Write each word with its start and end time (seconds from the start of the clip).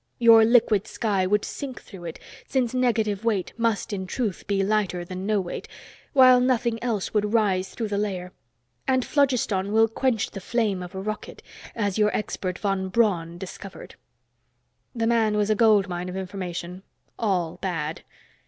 Your 0.17 0.43
liquid 0.43 0.87
sky 0.87 1.27
would 1.27 1.45
sink 1.45 1.79
through 1.79 2.05
it, 2.05 2.19
since 2.47 2.73
negative 2.73 3.23
weight 3.23 3.53
must 3.55 3.93
in 3.93 4.07
truth 4.07 4.47
be 4.47 4.63
lighter 4.63 5.05
than 5.05 5.27
no 5.27 5.39
weight, 5.39 5.67
while 6.13 6.39
nothing 6.39 6.81
else 6.83 7.13
would 7.13 7.33
rise 7.33 7.69
through 7.75 7.89
the 7.89 7.99
layer. 7.99 8.31
And 8.87 9.05
phlogiston 9.05 9.71
will 9.71 9.87
quench 9.87 10.31
the 10.31 10.41
flame 10.41 10.81
of 10.81 10.95
a 10.95 10.99
rocket, 11.01 11.43
as 11.75 11.99
your 11.99 12.09
expert 12.17 12.57
von 12.57 12.89
Braun 12.89 13.37
discovered." 13.37 13.93
The 14.95 15.05
man 15.05 15.37
was 15.37 15.51
a 15.51 15.55
gold 15.55 15.87
mine 15.87 16.09
of 16.09 16.15
information, 16.17 16.81
all 17.19 17.57
bad. 17.61 18.01